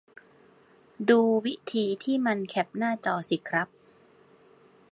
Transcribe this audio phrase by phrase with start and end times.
[1.09, 3.67] ดูวิธีที่มันแคปหน้าจอสิครับ